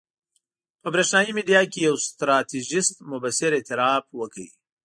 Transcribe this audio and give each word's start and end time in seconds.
په 0.81 0.87
برېښنایي 0.93 1.31
میډیا 1.37 1.61
کې 1.71 1.79
یو 1.87 1.95
ستراتیژیست 2.07 2.95
مبصر 3.11 3.51
اعتراف 3.55 4.03
وکړ. 4.19 4.39